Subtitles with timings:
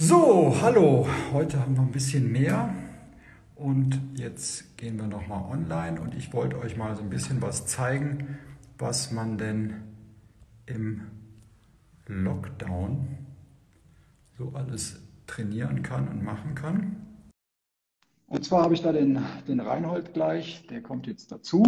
[0.00, 1.08] So, hallo.
[1.32, 2.72] Heute haben wir ein bisschen mehr
[3.56, 7.66] und jetzt gehen wir nochmal online und ich wollte euch mal so ein bisschen was
[7.66, 8.38] zeigen,
[8.78, 9.74] was man denn
[10.66, 11.08] im
[12.06, 13.08] Lockdown
[14.36, 17.04] so alles trainieren kann und machen kann.
[18.28, 21.64] Und zwar habe ich da den, den Reinhold gleich, der kommt jetzt dazu.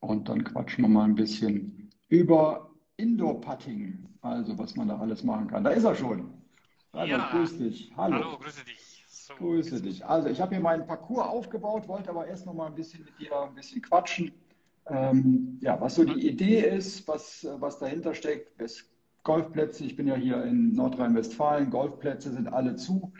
[0.00, 5.46] Und dann quatschen wir mal ein bisschen über Indoor-Putting, also was man da alles machen
[5.46, 5.62] kann.
[5.62, 6.33] Da ist er schon.
[6.94, 7.30] Hallo, ja.
[7.32, 7.92] grüß dich.
[7.96, 8.14] Hallo.
[8.14, 9.04] Hallo, grüße dich.
[9.08, 9.34] So.
[9.34, 10.04] Grüße dich.
[10.06, 13.18] Also ich habe mir meinen Parcours aufgebaut, wollte aber erst noch mal ein bisschen mit
[13.18, 14.32] dir ein bisschen quatschen.
[14.86, 18.90] Ähm, ja, was so die Idee ist, was, was dahinter steckt, ist
[19.24, 19.84] Golfplätze.
[19.84, 21.70] Ich bin ja hier in Nordrhein-Westfalen.
[21.70, 23.12] Golfplätze sind alle zu.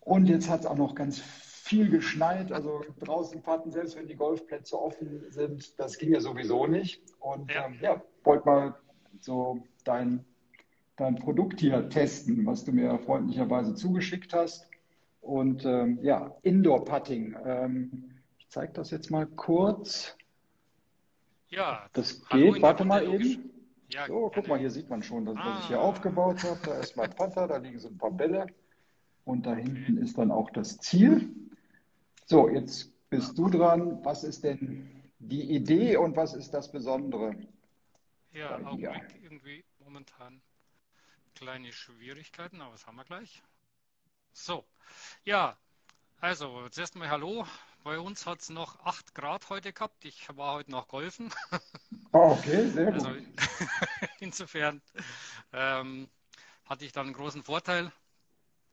[0.00, 2.52] Und jetzt hat es auch noch ganz viel geschneit.
[2.52, 7.02] Also draußen patten, selbst wenn die Golfplätze offen sind, das ging ja sowieso nicht.
[7.18, 8.76] Und ja, ähm, ja wollte mal
[9.20, 10.24] so dein
[11.00, 14.68] dein Produkt hier testen, was du mir freundlicherweise zugeschickt hast.
[15.20, 17.36] Und ähm, ja, Indoor-Putting.
[17.44, 20.16] Ähm, ich zeige das jetzt mal kurz.
[21.48, 22.62] Ja, das geht.
[22.62, 23.50] Warte mal eben.
[23.88, 25.44] Ja, so, guck mal, hier sieht man schon, das, ah.
[25.44, 26.60] was ich hier aufgebaut habe.
[26.64, 28.46] Da ist mein Putter, da liegen so ein paar Bälle.
[29.24, 31.28] Und da hinten ist dann auch das Ziel.
[32.26, 33.98] So, jetzt bist du dran.
[34.04, 37.34] Was ist denn die Idee und was ist das Besondere?
[38.32, 40.40] Ja, Augenblick irgendwie momentan
[41.40, 43.42] kleine Schwierigkeiten, aber das haben wir gleich.
[44.34, 44.62] So,
[45.24, 45.56] ja,
[46.20, 47.46] also zuerst mal Hallo.
[47.82, 50.04] Bei uns hat es noch 8 Grad heute gehabt.
[50.04, 51.32] Ich war heute noch golfen.
[52.12, 52.94] Oh, okay, sehr gut.
[52.94, 53.14] Also,
[54.20, 54.82] insofern
[55.54, 56.10] ähm,
[56.66, 57.90] hatte ich dann einen großen Vorteil.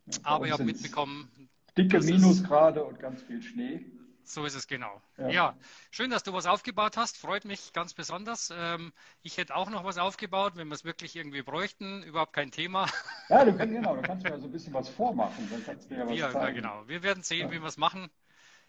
[0.08, 1.50] Ja, aber ich habe mitbekommen.
[1.78, 3.86] Dicke Minusgrade und ganz viel Schnee.
[4.28, 5.02] So ist es genau.
[5.18, 5.30] Ja.
[5.30, 5.58] ja.
[5.90, 7.18] schön, dass du was aufgebaut hast.
[7.18, 8.54] Freut mich ganz besonders.
[8.56, 12.04] Ähm, ich hätte auch noch was aufgebaut, wenn wir es wirklich irgendwie bräuchten.
[12.04, 12.88] Überhaupt kein Thema.
[13.30, 15.50] Ja, du, kannst, genau, du kannst mir ja so ein bisschen was vormachen.
[15.52, 16.46] Dann kannst du ja was ja, zeigen.
[16.46, 16.88] Ja, genau.
[16.88, 17.52] Wir werden sehen, ja.
[17.52, 18.10] wie wir es machen.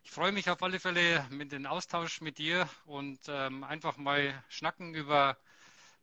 [0.02, 4.42] Ich freue mich auf alle Fälle mit dem Austausch mit dir und ähm, einfach mal
[4.48, 5.36] schnacken über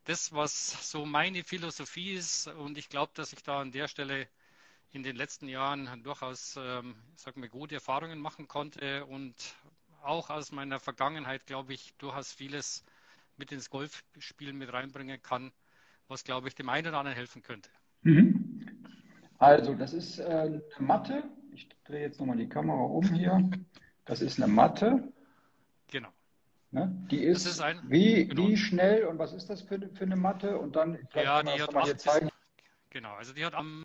[0.04, 2.46] das, was so meine Philosophie ist.
[2.46, 4.28] Und ich glaube, dass ich da an der Stelle
[4.92, 9.34] in den letzten Jahren durchaus, ähm, sag mal, gute Erfahrungen machen konnte und
[10.02, 12.84] auch aus meiner Vergangenheit, glaube ich, durchaus vieles
[13.36, 15.52] mit ins Golfspiel mit reinbringen kann,
[16.08, 17.68] was, glaube ich, dem einen oder anderen helfen könnte.
[18.02, 18.86] Mhm.
[19.38, 21.24] Also, das ist äh, eine Matte.
[21.52, 23.50] Ich drehe jetzt nochmal die Kamera um hier.
[24.04, 25.12] Das ist eine Matte.
[25.88, 26.08] Genau.
[26.70, 27.06] Ne?
[27.10, 28.48] Die ist, ist ein, wie, genau.
[28.48, 30.58] wie schnell und was ist das für, für eine Matte?
[30.58, 32.28] Und dann ja, die hat mal hier zeigen.
[32.90, 33.82] Genau, also die hat am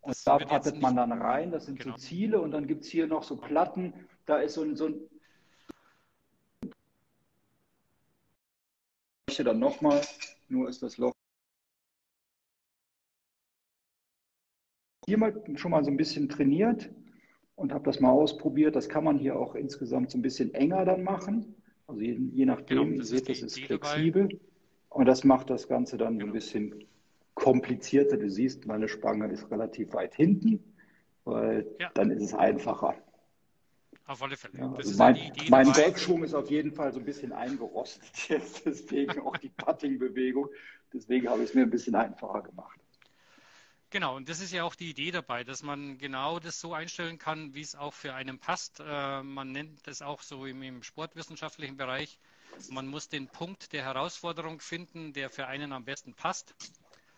[0.00, 1.96] und da pattet man dann rein, das sind genau.
[1.96, 3.94] so Ziele und dann gibt es hier noch so Platten,
[4.26, 4.94] da ist so ein, so ein
[9.44, 10.02] dann nochmal,
[10.48, 11.12] nur ist das Loch.
[15.06, 16.90] Hier mal schon mal so ein bisschen trainiert
[17.56, 18.76] und habe das mal ausprobiert.
[18.76, 21.56] Das kann man hier auch insgesamt so ein bisschen enger dann machen.
[21.86, 24.28] Also je, je nachdem, genau, das seht, das ist flexibel.
[24.28, 24.40] Dabei.
[24.90, 26.26] Und das macht das Ganze dann genau.
[26.26, 26.84] so ein bisschen
[27.34, 28.16] komplizierter.
[28.16, 30.62] Du siehst, meine Spange ist relativ weit hinten,
[31.24, 31.90] weil ja.
[31.94, 32.94] dann ist es einfacher.
[34.06, 34.58] Auf alle Fälle.
[34.58, 39.20] Ja, also mein, mein Golfschwung ist auf jeden Fall so ein bisschen eingerostet jetzt, deswegen
[39.20, 40.48] auch die Putting-Bewegung.
[40.92, 42.78] Deswegen habe ich es mir ein bisschen einfacher gemacht.
[43.92, 47.18] Genau, und das ist ja auch die Idee dabei, dass man genau das so einstellen
[47.18, 48.80] kann, wie es auch für einen passt.
[48.80, 52.18] Äh, man nennt das auch so im, im sportwissenschaftlichen Bereich.
[52.70, 56.54] Man muss den Punkt der Herausforderung finden, der für einen am besten passt.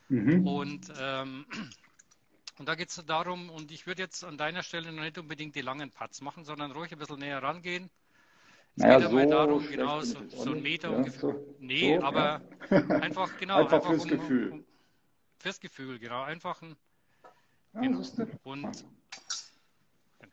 [0.09, 0.47] Mhm.
[0.47, 1.47] Und, ähm,
[2.59, 5.54] und da geht es darum, und ich würde jetzt an deiner Stelle noch nicht unbedingt
[5.54, 7.91] die langen Putts machen, sondern ruhig ein bisschen näher rangehen.
[8.76, 11.20] Es naja, geht so darum, genau, so, so ein Meter ja, ungefähr.
[11.20, 12.76] So, nee, so, aber ja.
[13.00, 13.59] einfach, genau.
[13.59, 14.50] einfach, einfach fürs um, Gefühl.
[14.50, 14.65] Um,
[15.38, 16.22] fürs Gefühl, genau.
[16.22, 16.76] Einfach ein.
[17.75, 18.03] Ja, genau.
[18.42, 18.84] Und
[20.19, 20.32] genau.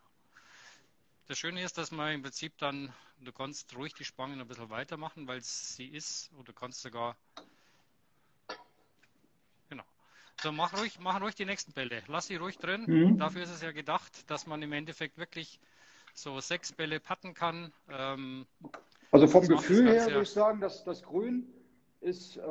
[1.28, 4.72] Das Schöne ist, dass man im Prinzip dann, du kannst ruhig die Spangen ein bisschen
[4.72, 7.16] weitermachen, weil sie ist, oder du kannst sogar
[10.42, 12.02] so, mach ruhig, mach ruhig die nächsten Bälle.
[12.08, 12.86] Lass sie ruhig drin.
[12.88, 13.18] Mhm.
[13.18, 15.60] Dafür ist es ja gedacht, dass man im Endeffekt wirklich
[16.14, 17.72] so sechs Bälle patten kann.
[17.90, 18.46] Ähm,
[19.12, 21.48] also vom Gefühl her würde ich sagen, dass das Grün
[22.00, 22.42] ist äh,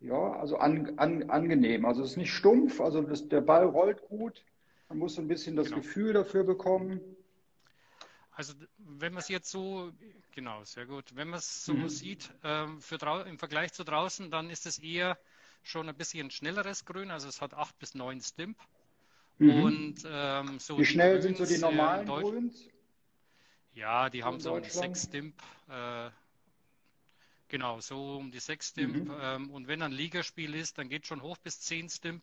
[0.00, 1.84] ja also an, an, angenehm.
[1.84, 4.44] Also es ist nicht stumpf, also das, der Ball rollt gut.
[4.88, 5.78] Man muss so ein bisschen das genau.
[5.78, 7.00] Gefühl dafür bekommen.
[8.32, 9.90] Also wenn man es jetzt so,
[10.34, 11.14] genau, sehr gut.
[11.14, 11.88] Wenn man es so mhm.
[11.88, 12.96] sieht, ähm, für
[13.26, 15.18] im Vergleich zu draußen, dann ist es eher
[15.62, 18.58] schon ein bisschen schnelleres Grün, also es hat 8 bis 9 Stimp.
[19.38, 19.64] Mhm.
[19.64, 22.68] Und ähm, so Wie schnell sind so die normalen Grüns?
[23.74, 25.34] Ja, die haben so 6 Stimp.
[25.68, 26.10] Äh,
[27.48, 29.08] Genau, so um die 6 Stimp.
[29.08, 29.14] Mhm.
[29.20, 32.22] Ähm, und wenn ein Ligaspiel ist, dann geht schon hoch bis 10 Stimp.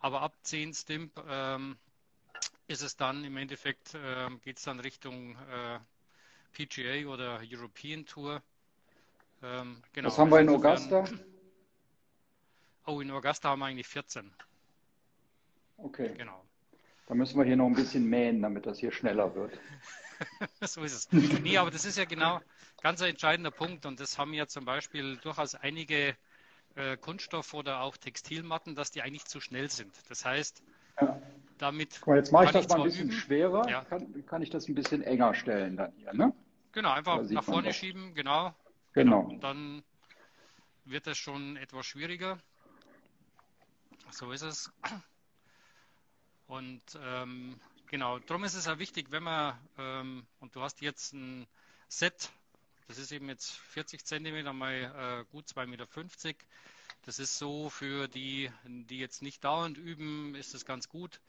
[0.00, 1.78] Aber ab 10 Stimp ähm,
[2.68, 5.78] ist es dann im Endeffekt, äh, geht es dann Richtung äh,
[6.52, 8.42] PGA oder European Tour.
[9.42, 10.08] Ähm, genau.
[10.08, 11.04] Was haben wir in also Augusta?
[12.86, 14.30] Oh, in Augusta haben wir eigentlich 14.
[15.78, 16.14] Okay.
[16.16, 16.44] Genau.
[17.06, 19.58] Da müssen wir hier noch ein bisschen mähen, damit das hier schneller wird.
[20.62, 21.12] so ist es.
[21.12, 22.40] Nee, aber das ist ja genau
[22.82, 26.14] ganz ein entscheidender Punkt und das haben ja zum Beispiel durchaus einige
[26.76, 29.92] äh, Kunststoff- oder auch Textilmatten, dass die eigentlich zu schnell sind.
[30.08, 30.62] Das heißt,
[31.00, 31.20] ja.
[31.58, 32.06] damit.
[32.06, 33.12] Mal, jetzt mache ich das mal ein bisschen üben.
[33.12, 33.84] schwerer, ja.
[33.84, 36.32] kann, kann, ich das ein bisschen enger stellen dann hier, ne?
[36.72, 38.54] Genau, einfach nach vorne schieben, genau.
[38.92, 39.20] Genau.
[39.20, 39.82] Und dann
[40.84, 42.38] wird es schon etwas schwieriger.
[44.10, 44.72] So ist es.
[46.46, 51.14] Und ähm, genau, darum ist es ja wichtig, wenn man, ähm, und du hast jetzt
[51.14, 51.46] ein
[51.88, 52.30] Set,
[52.86, 55.86] das ist eben jetzt 40 cm mal äh, gut 2,50 Meter.
[57.02, 61.20] Das ist so für die, die jetzt nicht dauernd üben, ist es ganz gut.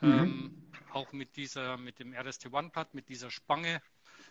[0.00, 0.12] Mhm.
[0.12, 3.80] Ähm, auch mit dieser, mit dem RST One Pad, mit dieser Spange.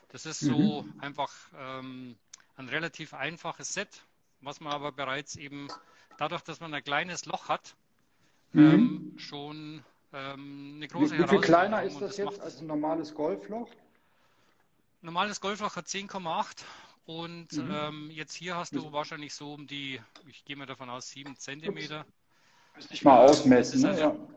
[0.09, 0.99] Das ist so mhm.
[0.99, 2.17] einfach ähm,
[2.55, 4.03] ein relativ einfaches Set,
[4.41, 5.67] was man aber bereits eben
[6.17, 7.75] dadurch, dass man ein kleines Loch hat,
[8.53, 8.71] mhm.
[8.71, 9.83] ähm, schon
[10.13, 13.69] ähm, eine große wie, wie viel kleiner ist das, das jetzt als ein normales Golfloch?
[15.01, 16.63] Normales Golfloch hat 10,8
[17.05, 17.71] und mhm.
[17.71, 21.37] ähm, jetzt hier hast du wahrscheinlich so um die, ich gehe mal davon aus, 7
[21.37, 22.05] Zentimeter.
[22.75, 23.83] Müsste ich mal ausmessen.
[23.83, 24.17] Das ist, also, ne?
[24.19, 24.27] ja.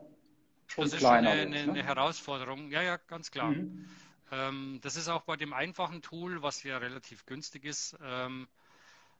[0.67, 1.71] schon das ist schon eine, eine, ne?
[1.71, 2.71] eine, Herausforderung.
[2.71, 3.51] Ja, ja, ganz klar.
[3.51, 3.89] Mhm.
[4.31, 7.97] Ähm, das ist auch bei dem einfachen Tool, was ja relativ günstig ist.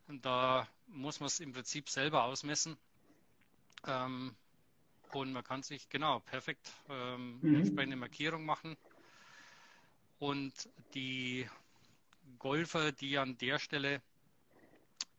[0.09, 2.77] Da muss man es im Prinzip selber ausmessen.
[3.85, 4.35] Ähm,
[5.11, 7.56] und man kann sich genau perfekt ähm, mhm.
[7.56, 8.77] entsprechende Markierung machen.
[10.19, 10.53] Und
[10.94, 11.47] die
[12.38, 14.01] Golfer, die an der Stelle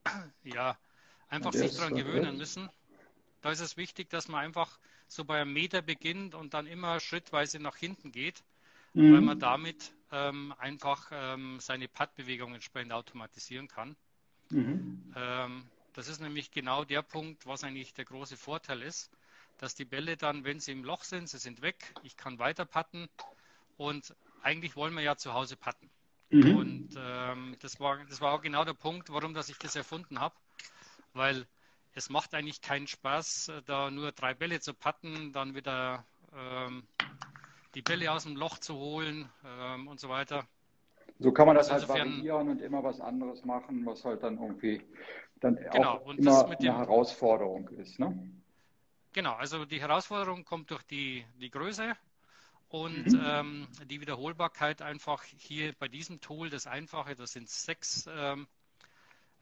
[0.44, 0.76] ja
[1.28, 2.68] einfach sich daran gewöhnen müssen,
[3.40, 4.78] da ist es wichtig, dass man einfach
[5.08, 8.44] so bei einem Meter beginnt und dann immer schrittweise nach hinten geht
[8.94, 9.14] mhm.
[9.14, 13.96] weil man damit ähm, einfach ähm, seine Puttbewegung entsprechend automatisieren kann.
[14.50, 15.12] Mhm.
[15.16, 15.64] Ähm,
[15.94, 19.10] das ist nämlich genau der Punkt, was eigentlich der große Vorteil ist,
[19.58, 22.64] dass die Bälle dann, wenn sie im Loch sind, sie sind weg, ich kann weiter
[22.64, 23.08] putten
[23.76, 25.90] und eigentlich wollen wir ja zu Hause putten.
[26.30, 26.56] Mhm.
[26.56, 30.20] Und ähm, das, war, das war auch genau der Punkt, warum dass ich das erfunden
[30.20, 30.34] habe,
[31.12, 31.46] weil
[31.94, 36.86] es macht eigentlich keinen Spaß, da nur drei Bälle zu putten, dann wieder ähm,
[37.74, 40.46] die Bälle aus dem Loch zu holen ähm, und so weiter.
[41.20, 44.38] So kann man das also halt variieren und immer was anderes machen, was halt dann
[44.38, 44.82] irgendwie
[45.40, 47.98] dann genau, auch immer eine dem, Herausforderung ist.
[47.98, 48.18] Ne?
[49.12, 51.94] Genau, also die Herausforderung kommt durch die, die Größe
[52.70, 53.22] und mhm.
[53.24, 58.46] ähm, die Wiederholbarkeit einfach hier bei diesem Tool, das Einfache, das sind sechs ähm,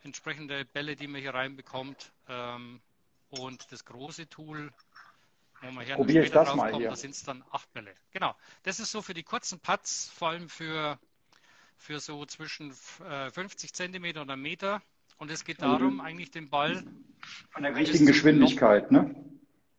[0.02, 2.12] entsprechende Bälle, die man hier reinbekommt.
[2.28, 2.80] Ähm,
[3.30, 4.72] und das große Tool
[5.60, 6.88] wo Probiere ich das mal hier.
[6.88, 7.94] Da sind es dann acht Bälle.
[8.12, 8.34] Genau.
[8.62, 10.98] Das ist so für die kurzen Putts, vor allem für,
[11.78, 12.72] für so zwischen
[13.08, 14.82] äh, 50 Zentimeter und einem Meter.
[15.16, 16.00] Und es geht darum, mhm.
[16.00, 16.84] eigentlich den Ball.
[17.54, 19.14] An der richtigen Geschwindigkeit, ne?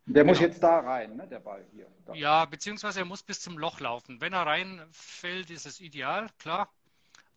[0.06, 0.34] Der genau.
[0.34, 1.28] muss jetzt da rein, ne?
[1.28, 1.88] Der Ball hier.
[2.06, 2.14] Da.
[2.14, 4.20] Ja, beziehungsweise er muss bis zum Loch laufen.
[4.20, 6.70] Wenn er reinfällt, ist es ideal, klar.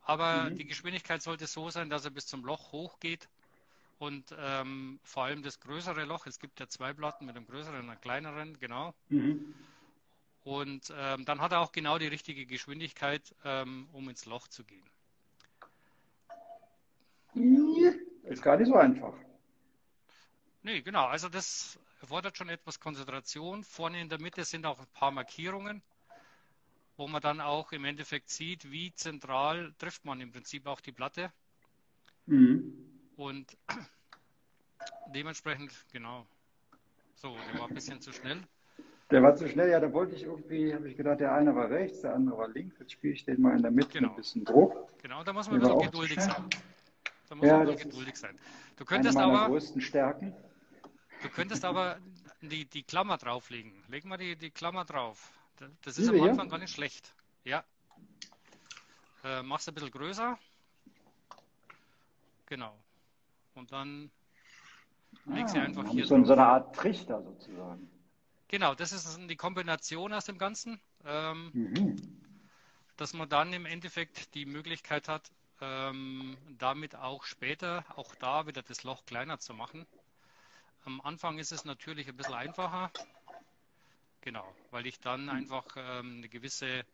[0.01, 0.57] Aber mhm.
[0.57, 3.29] die Geschwindigkeit sollte so sein, dass er bis zum Loch hochgeht
[3.99, 6.27] und ähm, vor allem das größere Loch.
[6.27, 8.95] Es gibt ja zwei Platten mit einem größeren und einem kleineren, genau.
[9.11, 9.55] Mhm.
[10.45, 14.65] Und ähm, dann hat er auch genau die richtige Geschwindigkeit, ähm, um ins Loch zu
[14.65, 14.85] gehen.
[18.25, 19.15] Ist gar nicht so einfach.
[20.63, 21.07] Nee, genau.
[21.07, 23.65] Also das erfordert schon etwas Konzentration.
[23.65, 25.83] Vorne in der Mitte sind auch ein paar Markierungen,
[26.97, 30.93] wo man dann auch im Endeffekt sieht, wie zentral trifft man im Prinzip auch die
[30.93, 31.33] Platte.
[32.27, 32.73] Mhm.
[33.17, 33.57] Und
[35.15, 36.27] dementsprechend, genau.
[37.15, 38.43] So, der war ein bisschen zu schnell.
[39.13, 41.69] Der war zu schnell, ja, da wollte ich irgendwie, habe ich gedacht, der eine war
[41.69, 42.79] rechts, der andere war links.
[42.79, 44.09] Jetzt spiele ich den mal in der Mitte genau.
[44.09, 44.89] ein bisschen Druck.
[45.03, 46.49] Genau, da muss man ein bisschen geduldig sein.
[47.29, 48.39] Da muss ja, man geduldig sein.
[48.77, 49.49] Du könntest eine aber.
[49.49, 50.35] größten Stärken.
[51.23, 51.99] Du könntest aber
[52.41, 53.73] die, die Klammer drauflegen.
[53.89, 55.31] Leg mal die, die Klammer drauf.
[55.83, 56.51] Das ist Diese am Anfang hier?
[56.53, 57.15] gar nicht schlecht.
[57.45, 57.65] Ja.
[59.25, 60.39] Äh, machst ein bisschen größer.
[62.47, 62.75] Genau.
[63.55, 64.11] Und dann
[65.27, 67.91] ah, leg sie einfach hier so, so eine Art Trichter sozusagen.
[68.53, 71.97] Genau, das ist die Kombination aus dem Ganzen, ähm, mhm.
[72.99, 75.33] dass man dann im Endeffekt die Möglichkeit hat,
[75.63, 79.87] ähm, damit auch später, auch da wieder das Loch kleiner zu machen.
[80.85, 82.91] Am Anfang ist es natürlich ein bisschen einfacher,
[84.21, 86.85] genau, weil ich dann einfach ähm, eine gewisse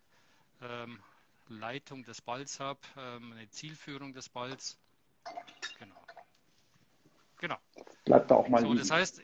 [0.62, 1.02] ähm,
[1.48, 4.78] Leitung des Balls habe, ähm, eine Zielführung des Balls
[5.78, 5.96] Genau.
[7.38, 7.56] Genau.
[8.04, 8.78] Bleibt da auch mal so, liegen.
[8.78, 9.22] Das heißt,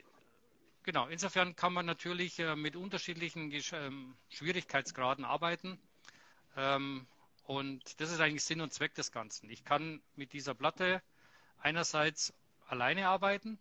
[0.85, 5.79] genau, insofern kann man natürlich äh, mit unterschiedlichen ähm, Schwierigkeitsgraden arbeiten.
[6.57, 7.07] Ähm,
[7.45, 9.51] und das ist eigentlich Sinn und Zweck des Ganzen.
[9.51, 11.03] Ich kann mit dieser Platte
[11.61, 12.33] einerseits
[12.69, 13.59] alleine arbeiten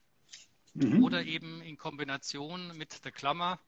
[0.73, 1.03] mhm.
[1.03, 3.59] oder eben in Kombination mit der Klammer.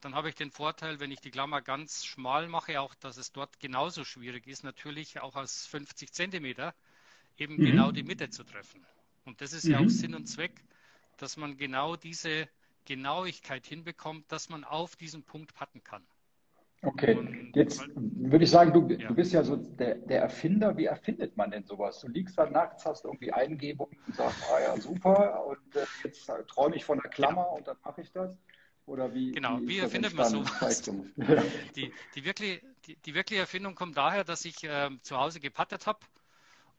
[0.00, 3.32] Dann habe ich den Vorteil, wenn ich die Klammer ganz schmal mache, auch dass es
[3.32, 6.74] dort genauso schwierig ist, natürlich auch aus 50 Zentimeter
[7.36, 7.64] eben mhm.
[7.64, 8.84] genau die Mitte zu treffen.
[9.24, 9.70] Und das ist mhm.
[9.70, 9.90] ja auch mhm.
[9.90, 10.52] Sinn und Zweck,
[11.16, 12.48] dass man genau diese
[12.88, 16.02] Genauigkeit hinbekommt, dass man auf diesen Punkt patten kann.
[16.80, 19.08] Okay, jetzt würde ich sagen, du, ja.
[19.08, 20.76] du bist ja so der, der, Erfinder.
[20.76, 22.00] Wie erfindet man denn sowas?
[22.00, 26.30] Du liegst da nachts, hast irgendwie Eingebungen und sagst, ah ja, super, und äh, jetzt
[26.46, 27.56] träume ich von der Klammer genau.
[27.56, 28.30] und dann mache ich das?
[28.86, 30.82] Oder wie, genau, wie, wie erfindet man sowas?
[31.76, 35.86] die, die, wirklich, die, die, wirkliche Erfindung kommt daher, dass ich äh, zu Hause gepattet
[35.86, 35.98] habe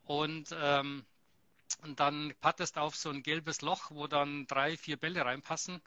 [0.06, 1.04] und, ähm,
[1.84, 5.82] und dann pattest auf so ein gelbes Loch, wo dann drei, vier Bälle reinpassen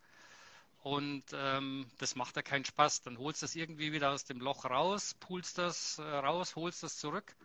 [0.84, 3.04] und ähm, das macht ja keinen Spaß.
[3.04, 6.84] Dann holst du das irgendwie wieder aus dem Loch raus, pulst das äh, raus, holst
[6.84, 7.36] das zurück.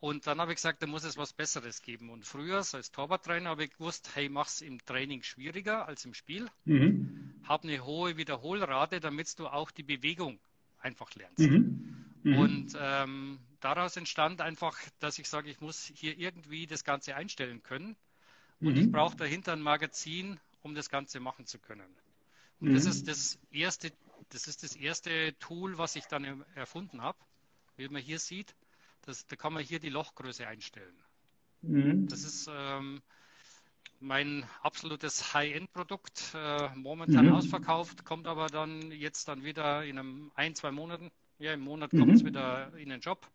[0.00, 2.08] Und dann habe ich gesagt, da muss es was Besseres geben.
[2.08, 6.48] Und früher, als Torwarttrainer, habe ich gewusst, hey, mach's im Training schwieriger als im Spiel.
[6.64, 7.34] Mhm.
[7.44, 10.38] Hab eine hohe Wiederholrate, damit du auch die Bewegung
[10.80, 11.40] einfach lernst.
[11.40, 12.06] Mhm.
[12.22, 12.38] Mhm.
[12.38, 17.62] Und ähm, daraus entstand einfach, dass ich sage, ich muss hier irgendwie das Ganze einstellen
[17.62, 17.94] können.
[18.60, 18.92] Und ich mhm.
[18.92, 21.94] brauche dahinter ein Magazin, um das Ganze machen zu können.
[22.60, 22.74] Und mhm.
[22.74, 23.92] das ist das erste,
[24.30, 27.18] das ist das erste Tool, was ich dann erfunden habe.
[27.76, 28.54] Wie man hier sieht,
[29.02, 30.94] das, da kann man hier die Lochgröße einstellen.
[31.62, 32.08] Mhm.
[32.08, 33.02] Das ist ähm,
[34.00, 37.34] mein absolutes High-End-Produkt, äh, momentan mhm.
[37.34, 41.10] ausverkauft, kommt aber dann jetzt dann wieder in einem ein, zwei Monaten.
[41.38, 42.28] Ja, im Monat kommt es mhm.
[42.28, 43.26] wieder in den Job.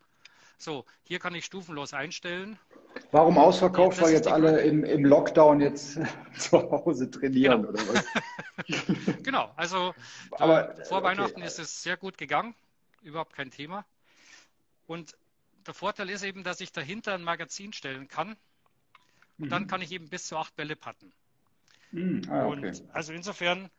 [0.57, 2.59] So, hier kann ich stufenlos einstellen.
[3.11, 4.01] Warum ausverkauft?
[4.01, 5.99] Weil jetzt alle im, im, Lockdown jetzt
[6.37, 7.69] zu Hause trainieren genau.
[7.69, 8.05] oder was?
[9.23, 9.93] genau, also
[10.31, 11.07] Aber, vor okay.
[11.07, 12.55] Weihnachten ist es sehr gut gegangen,
[13.01, 13.85] überhaupt kein Thema.
[14.87, 15.15] Und
[15.65, 18.35] der Vorteil ist eben, dass ich dahinter ein Magazin stellen kann
[19.37, 19.49] und mhm.
[19.49, 21.11] dann kann ich eben bis zu acht Bälle patten.
[21.91, 22.21] Mhm.
[22.29, 22.67] Ah, okay.
[22.67, 23.69] Und also insofern,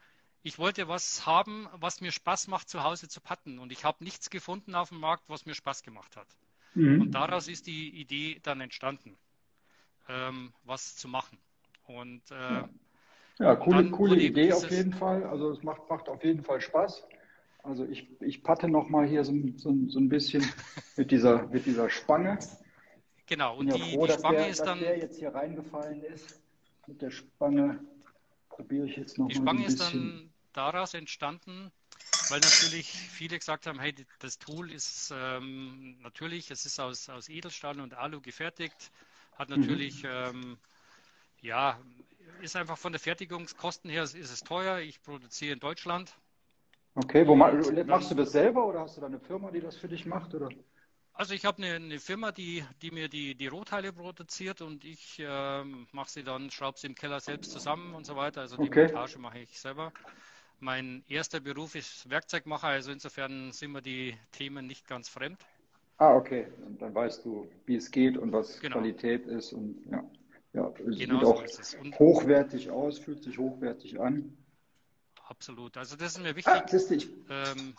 [0.43, 3.59] ich wollte was haben, was mir Spaß macht, zu Hause zu patten.
[3.59, 6.29] Und ich habe nichts gefunden auf dem Markt, was mir Spaß gemacht hat.
[6.75, 7.03] Mhm.
[7.03, 9.19] Und daraus ist die Idee dann entstanden,
[10.09, 11.39] ähm, was zu machen.
[11.85, 12.69] Und äh, ja.
[13.41, 15.25] Ja, coole, coole Idee auf jeden Fall.
[15.25, 17.03] Also es macht, macht auf jeden Fall Spaß.
[17.63, 20.45] Also ich, ich patte nochmal hier so, so, so ein bisschen
[20.97, 22.39] mit dieser, mit dieser Spange.
[23.27, 24.81] Genau, und die, froh, die Spange der, ist dann.
[24.81, 26.41] der jetzt hier reingefallen ist.
[26.87, 27.81] Mit der Spange
[28.49, 31.71] probiere ich jetzt noch Die Spange ist dann daraus entstanden,
[32.29, 37.29] weil natürlich viele gesagt haben, hey, das Tool ist ähm, natürlich, es ist aus, aus
[37.29, 38.91] Edelstahl und Alu gefertigt,
[39.39, 39.61] hat mhm.
[39.61, 40.09] natürlich, mhm.
[40.11, 40.59] ähm,
[41.41, 41.79] ja,
[42.41, 44.79] ist einfach von der Fertigungskosten her ist es teuer.
[44.79, 46.15] Ich produziere in Deutschland.
[46.95, 49.77] Okay, wo und, machst du das selber oder hast du da eine Firma, die das
[49.77, 50.35] für dich macht?
[50.35, 50.49] Oder?
[51.13, 55.23] Also ich habe eine, eine, Firma, die, die mir die, die Rohteile produziert und ich
[55.25, 58.41] ähm, mache sie dann, schraube sie im Keller selbst zusammen und so weiter.
[58.41, 58.87] Also die okay.
[58.87, 59.93] Montage mache ich selber.
[60.59, 65.39] Mein erster Beruf ist Werkzeugmacher, also insofern sind mir die Themen nicht ganz fremd.
[65.99, 66.47] Ah, okay.
[66.67, 68.77] Und dann weißt du, wie es geht und was genau.
[68.77, 70.03] Qualität ist und ja.
[70.53, 74.37] Ja, es genau sieht so auch hochwertig aus, fühlt sich hochwertig an.
[75.29, 75.77] Absolut.
[75.77, 76.53] Also das ist mir wichtig.
[76.53, 77.75] Ah, du, ich ähm,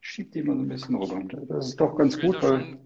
[0.00, 1.46] schieb die mal so ein bisschen rüber.
[1.46, 2.78] Das ist doch ganz gut, weil.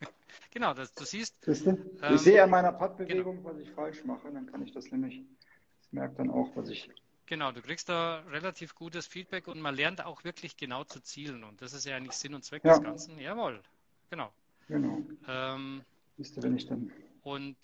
[0.52, 1.34] genau, das, du siehst.
[1.44, 1.72] siehst du?
[1.72, 3.50] Ich ähm, sehe an meiner Paddbewegung, genau.
[3.50, 5.24] was ich falsch mache, dann kann ich das nämlich,
[5.82, 6.88] ich merke dann auch, was ich
[7.26, 11.42] Genau, du kriegst da relativ gutes Feedback und man lernt auch wirklich genau zu zielen.
[11.42, 12.74] Und das ist ja eigentlich Sinn und Zweck ja.
[12.74, 13.18] des Ganzen.
[13.18, 13.60] Jawohl,
[14.10, 14.30] genau.
[14.68, 15.02] Genau.
[15.26, 15.82] Ähm,
[16.16, 16.90] Wisst ihr, wenn ich dann.
[17.26, 17.56] Und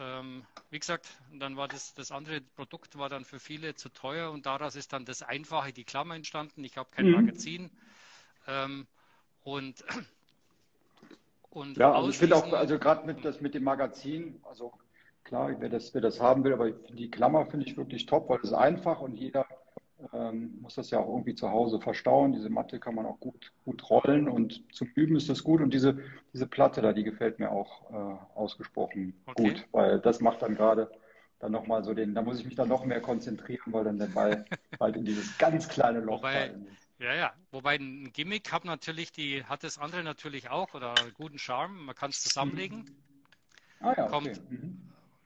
[0.00, 4.32] ähm, wie gesagt, dann war das, das andere Produkt war dann für viele zu teuer
[4.32, 6.64] und daraus ist dann das Einfache, die Klammer entstanden.
[6.64, 7.12] Ich habe kein mhm.
[7.12, 7.70] Magazin.
[8.48, 8.88] Ähm,
[9.44, 9.84] und,
[11.50, 14.72] und ja, also ich finde auch, also gerade mit, das mit dem Magazin, also
[15.22, 18.38] klar, wer das, wer das haben will, aber die Klammer finde ich wirklich top, weil
[18.38, 19.46] es ist einfach und jeder
[20.12, 22.32] ähm, muss das ja auch irgendwie zu Hause verstauen.
[22.32, 25.60] Diese Matte kann man auch gut, gut rollen und zum Üben ist das gut.
[25.60, 25.98] Und diese,
[26.32, 29.42] diese Platte da, die gefällt mir auch äh, ausgesprochen okay.
[29.42, 30.90] gut, weil das macht dann gerade
[31.40, 34.06] dann nochmal so den, da muss ich mich dann noch mehr konzentrieren, weil dann der
[34.06, 34.44] Ball
[34.80, 36.54] halt in dieses ganz kleine Loch Wobei,
[36.98, 37.32] Ja, ja.
[37.50, 41.86] Wobei ein Gimmick hat natürlich die, hat das andere natürlich auch oder guten Charme.
[41.86, 42.78] Man kann es zusammenlegen.
[42.78, 42.96] Mhm.
[43.80, 44.10] Ah ja, okay.
[44.10, 44.83] Kommt, mhm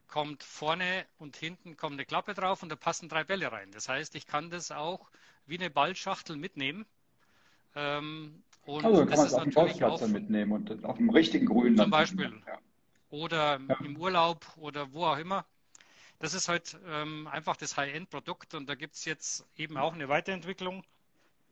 [0.09, 3.71] kommt vorne und hinten kommt eine Klappe drauf und da passen drei Bälle rein.
[3.73, 5.11] Das heißt, ich kann das auch
[5.47, 6.87] wie eine Ballschachtel mitnehmen.
[7.75, 11.47] Ähm, und also kann man es auf dem Golfplatz auch, mitnehmen und auf dem richtigen
[11.47, 11.77] Grün.
[11.77, 12.33] Zum Beispiel.
[12.47, 12.59] Ja.
[13.11, 13.77] oder ja.
[13.85, 15.45] im Urlaub oder wo auch immer.
[16.19, 20.09] Das ist halt ähm, einfach das High-End-Produkt und da gibt es jetzt eben auch eine
[20.09, 20.83] Weiterentwicklung.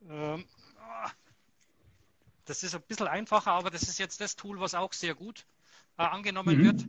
[0.08, 0.44] Ähm,
[2.46, 5.46] das ist ein bisschen einfacher, aber das ist jetzt das Tool, was auch sehr gut
[5.98, 6.64] äh, angenommen mhm.
[6.64, 6.84] wird.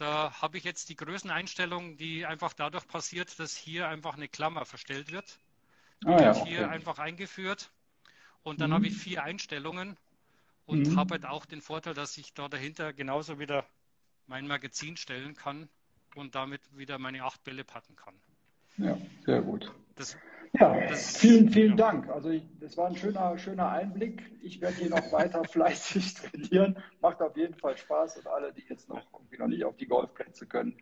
[0.00, 4.64] Da habe ich jetzt die Größeneinstellung, die einfach dadurch passiert, dass hier einfach eine Klammer
[4.64, 5.38] verstellt wird.
[6.02, 6.48] Die ah, wird ja, okay.
[6.48, 7.70] hier einfach eingeführt.
[8.42, 8.74] Und dann mhm.
[8.76, 9.98] habe ich vier Einstellungen
[10.64, 10.96] und mhm.
[10.98, 13.66] habe halt auch den Vorteil, dass ich da dahinter genauso wieder
[14.26, 15.68] mein Magazin stellen kann
[16.14, 18.14] und damit wieder meine acht Bälle patten kann.
[18.78, 19.70] Ja, sehr gut.
[19.96, 20.16] Das,
[20.52, 21.76] ja, das, vielen, vielen ja.
[21.76, 22.08] Dank.
[22.08, 24.22] Also ich, das war ein schöner, schöner Einblick.
[24.42, 26.76] Ich werde hier noch weiter fleißig trainieren.
[27.00, 30.46] Macht auf jeden Fall Spaß und alle, die jetzt noch, noch nicht auf die Golfplätze
[30.46, 30.76] können,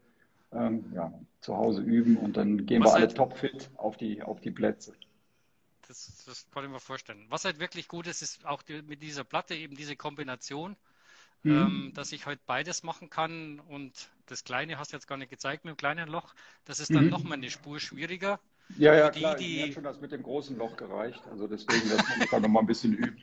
[0.53, 4.23] ähm, ja, zu Hause üben und dann gehen Was wir alle halt, topfit auf die,
[4.23, 4.95] auf die Plätze.
[5.87, 7.27] Das, das kann ich mir vorstellen.
[7.29, 10.77] Was halt wirklich gut ist, ist auch die, mit dieser Platte eben diese Kombination,
[11.43, 11.53] mhm.
[11.53, 15.31] ähm, dass ich halt beides machen kann und das kleine hast du jetzt gar nicht
[15.31, 16.35] gezeigt mit dem kleinen Loch,
[16.65, 17.11] das ist dann mhm.
[17.11, 18.41] nochmal eine Spur schwieriger.
[18.77, 19.37] Ja, ja, die, klar.
[19.37, 19.57] Die...
[19.57, 21.23] Mir hat schon das mit dem großen Loch gereicht.
[21.31, 23.23] Also deswegen, das muss ich dann nochmal ein bisschen üben.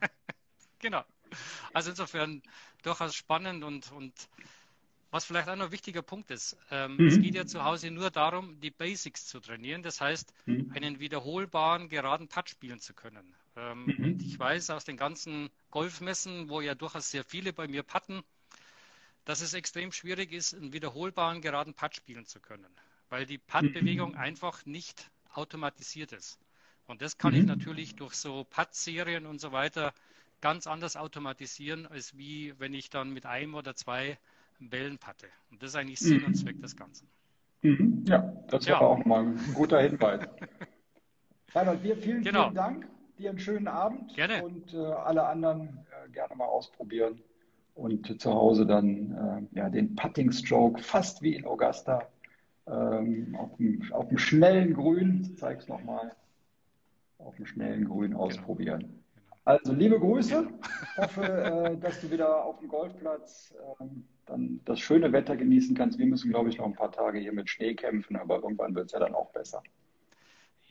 [0.78, 1.02] genau.
[1.72, 2.42] Also insofern
[2.82, 4.14] durchaus spannend und, und
[5.10, 6.56] was vielleicht auch noch ein wichtiger Punkt ist.
[6.70, 7.08] Ähm, mhm.
[7.08, 9.82] Es geht ja zu Hause nur darum, die Basics zu trainieren.
[9.82, 10.72] Das heißt, mhm.
[10.74, 13.34] einen wiederholbaren, geraden Putt spielen zu können.
[13.56, 14.04] Ähm, mhm.
[14.04, 18.22] Und ich weiß aus den ganzen Golfmessen, wo ja durchaus sehr viele bei mir putten,
[19.24, 22.68] dass es extrem schwierig ist, einen wiederholbaren, geraden Putt spielen zu können
[23.08, 24.18] weil die Putt-Bewegung mhm.
[24.18, 26.38] einfach nicht automatisiert ist.
[26.86, 27.40] Und das kann mhm.
[27.40, 29.92] ich natürlich durch so Putt-Serien und so weiter
[30.40, 34.18] ganz anders automatisieren, als wie wenn ich dann mit einem oder zwei
[34.58, 35.26] Bällen patte.
[35.50, 36.34] Und das ist eigentlich Sinn und mhm.
[36.34, 37.08] Zweck des Ganzen.
[37.62, 38.04] Mhm.
[38.06, 38.74] Ja, das ja.
[38.74, 40.26] war auch mal ein guter Hinweis.
[41.54, 42.44] Reinhold, dir vielen, genau.
[42.44, 42.88] vielen Dank.
[43.18, 44.14] Dir einen schönen Abend.
[44.14, 44.44] Gerne.
[44.44, 47.22] Und äh, alle anderen äh, gerne mal ausprobieren.
[47.74, 52.06] Und zu Hause dann äh, ja, den Putting Stroke fast wie in Augusta
[52.66, 56.12] ähm, auf, dem, auf dem schnellen Grün, ich zeige es nochmal,
[57.18, 58.24] auf dem schnellen Grün genau.
[58.24, 58.80] ausprobieren.
[58.80, 58.92] Genau.
[59.44, 60.48] Also liebe Grüße,
[60.82, 65.76] ich hoffe, äh, dass du wieder auf dem Golfplatz ähm, dann das schöne Wetter genießen
[65.76, 66.00] kannst.
[66.00, 68.86] Wir müssen, glaube ich, noch ein paar Tage hier mit Schnee kämpfen, aber irgendwann wird
[68.86, 69.62] es ja dann auch besser.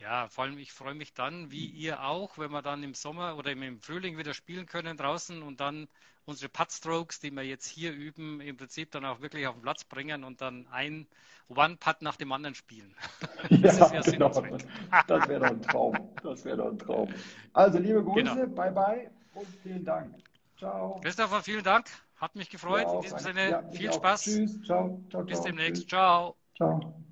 [0.06, 3.38] Ja, vor allem ich freue mich dann, wie ihr auch, wenn wir dann im Sommer
[3.38, 5.88] oder im Frühling wieder spielen können draußen und dann
[6.26, 9.84] unsere Putt-Strokes, die wir jetzt hier üben, im Prinzip dann auch wirklich auf den Platz
[9.84, 11.08] bringen und dann ein
[11.48, 12.94] One-Putt nach dem anderen spielen.
[13.63, 14.30] Das ja, ist ja genau.
[15.08, 15.98] Das wäre doch ein Traum.
[16.22, 17.10] Das wäre doch ein Traum.
[17.54, 18.48] Also liebe Grüße, genau.
[18.48, 20.15] bye bye und vielen Dank.
[20.58, 21.00] Ciao.
[21.02, 21.88] Christopher, vielen Dank.
[22.18, 22.86] Hat mich gefreut.
[22.86, 24.22] Ja, In diesem Sinne, ja, viel Spaß.
[24.22, 24.62] Tschüss.
[24.62, 25.02] Ciao.
[25.10, 25.82] ciao Bis demnächst.
[25.82, 25.88] Tschüss.
[25.88, 26.36] Ciao.
[26.56, 27.05] Ciao.